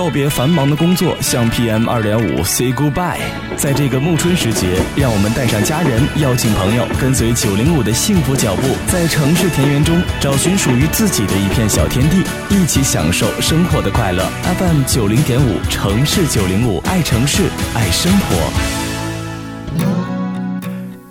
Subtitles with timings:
[0.00, 3.18] 告别繁忙的工作，向 PM 二点五 say goodbye。
[3.54, 14.26] 在这个暮春时节，让我们带上家人，邀请朋友，跟随九零五的幸福脚步，在城市田园中找寻属于自己的一片小天地，一起享受生活的快乐。
[14.58, 18.79] FM 九零点五，城市九零五，爱城市，爱生活。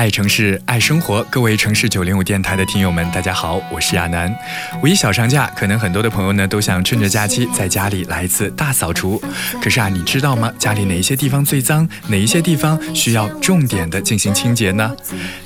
[0.00, 1.22] 爱城市，爱生活。
[1.24, 4.34] 各位城市九零五电台的听友们，大家好，我是亚楠。
[4.82, 9.22] 五一小长假，可能很多的朋友呢都想趁着假期在家里来一次大扫除。
[9.62, 10.50] 可是啊，你知道吗？
[10.58, 14.90] 家里哪一些地方最脏，哪一些地方需要重点的进行清洁呢？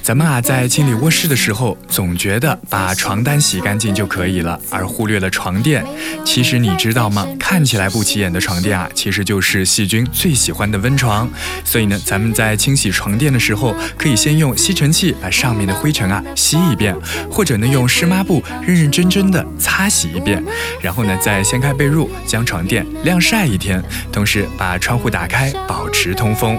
[0.05, 5.85] 咱们啊在清理卧室的时候，总觉得把床单洗干净就可以了，而忽略了床垫。
[6.25, 7.27] 其实你知道吗？
[7.41, 11.29] 看起来不起眼的床垫啊，其实就是细菌最喜欢的温床。
[11.65, 14.44] 所以呢，咱们在清洗床垫的时候，可以先用。
[14.45, 16.95] 用吸尘器把上面的灰尘啊吸一遍，
[17.31, 20.45] 或者呢用湿抹布认认真真的擦洗一遍，
[20.83, 26.59] 然后呢再掀开被褥，将床垫晾晒一天，同时把窗户打开，保持通风。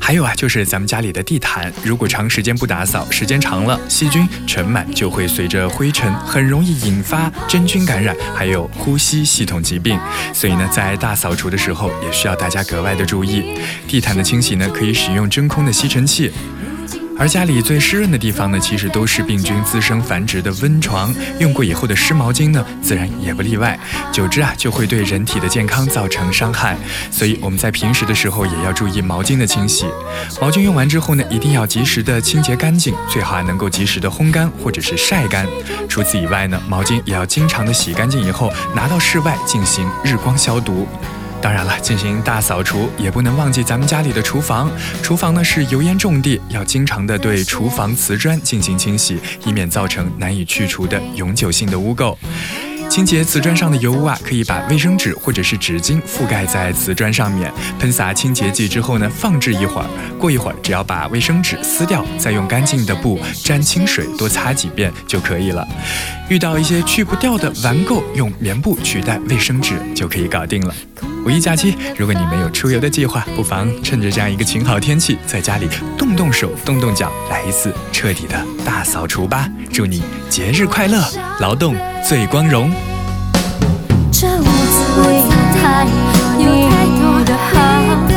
[0.00, 9.96] 还有啊，就是咱们家里的地毯，如果长时间不打扫，时间长了，细菌尘螨就会随着灰尘，很容易引发真菌感染，还有呼吸系统疾病。
[10.32, 13.60] 所以呢，在大扫除的时候，也需要大家格外的注意。
[13.86, 16.32] 地毯的清洗呢，可以使用真空的吸尘器。
[17.18, 21.14] 而家里最湿润的地方呢，其实都是病菌滋生繁殖的温床。
[21.38, 23.78] 用过以后的湿毛巾呢，自然也不例外。
[24.10, 26.76] 久之啊，就会对人体的健康造成伤害。
[27.10, 29.86] 所以我们在平时的时候也要注意毛巾的清洗。
[30.40, 35.46] 毛巾用完之后呢，一定要及时的清洁干净，最好啊能够及时的烘干或者是晒干。
[35.88, 40.88] 除此以外呢，毛巾也要经常的洗干净以后，拿到室外进行日光消毒。
[41.42, 44.70] 当然了，进行大扫除也不能忘记咱们家里的厨房。
[45.02, 52.16] 厨房呢是油烟重地，要经常的对厨房瓷砖进行清洗，以免造成难以去除的永久性的污垢。
[52.88, 59.86] 清洁瓷砖上的油污啊，可以把卫生纸或者是纸巾覆盖在瓷砖上面，喷洒清洁剂之后呢，放置一会儿。
[60.18, 65.66] 过一会儿，只要把卫生纸撕掉，再用干净的布沾清水多擦几遍就可以了。
[66.32, 70.74] 遇到一些去不掉的顽垢，用棉布取代卫生纸就可以搞定了。
[71.26, 79.46] 五一假期，如果你没有出游的计划，不妨趁着这样一个晴好天气，在家里动动手、动动脚，来一次彻底的大扫除吧！
[79.70, 81.04] 祝你节日快乐，
[81.40, 82.72] 劳动最光荣。
[84.10, 85.28] 这屋子里
[85.60, 85.84] 太
[86.38, 88.11] 有太多的好，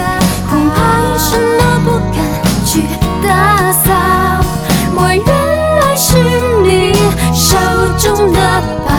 [8.05, 8.39] 中的
[8.85, 8.91] 吧，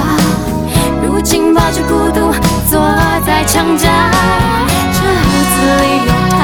[1.01, 2.33] 如今抱着孤独
[2.69, 2.81] 坐
[3.25, 3.89] 在墙角。
[4.93, 6.37] 这屋子里有太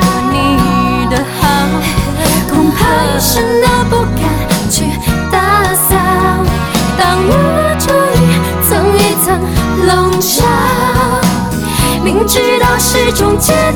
[0.00, 0.34] 多你
[1.10, 1.44] 的好，
[2.50, 4.24] 恐怕一生都不敢
[4.70, 4.74] 去
[5.30, 5.36] 打
[5.74, 5.90] 扫。
[6.98, 7.30] 当我
[7.78, 7.84] 注
[8.16, 8.18] 意
[8.66, 9.26] 层一层
[9.86, 9.88] 笼
[10.20, 10.34] 罩，
[12.02, 13.54] 明知道是种煎